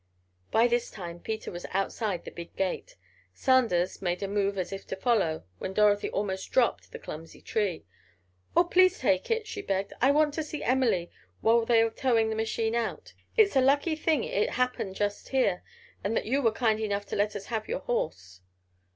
By 0.49 0.67
this 0.67 0.89
time 0.89 1.19
Peter 1.19 1.51
was 1.51 1.67
outside 1.69 2.25
the 2.25 2.31
big 2.31 2.55
gate. 2.55 2.95
Sanders 3.35 4.01
made 4.01 4.23
a 4.23 4.27
move 4.27 4.57
as 4.57 4.73
if 4.73 4.87
to 4.87 4.95
follow, 4.95 5.43
when 5.59 5.73
Dorothy 5.73 6.09
almost 6.09 6.51
dropped 6.51 6.91
the 6.91 6.97
clumsy 6.97 7.39
tree. 7.39 7.85
"Oh, 8.57 8.63
please 8.63 8.97
take 8.97 9.29
it!" 9.29 9.45
she 9.45 9.61
begged. 9.61 9.93
"I 10.01 10.09
want 10.09 10.33
to 10.33 10.43
see 10.43 10.63
Emily 10.63 11.11
while 11.41 11.67
they 11.67 11.83
are 11.83 11.91
towing 11.91 12.31
the 12.31 12.35
machine 12.35 12.73
out. 12.73 13.13
It's 13.37 13.55
a 13.55 13.61
lucky 13.61 13.95
thing 13.95 14.23
it 14.23 14.49
happened 14.49 14.95
just 14.95 15.29
here, 15.29 15.61
and 16.03 16.17
that 16.17 16.25
you 16.25 16.43
are 16.47 16.51
kind 16.51 16.79
enough 16.79 17.05
to 17.05 17.15
let 17.15 17.35
us 17.35 17.45
have 17.53 17.67
your 17.67 17.81
horse." 17.81 18.41